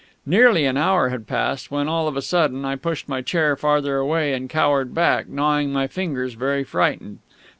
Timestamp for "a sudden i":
2.17-2.75